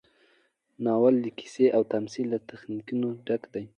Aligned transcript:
ناول 0.83 1.15
د 1.23 1.27
قصې 1.37 1.65
او 1.75 1.81
تمثیل 1.93 2.25
له 2.33 2.39
تخنیکونو 2.49 3.07
ډک 3.27 3.43
دی. 3.53 3.63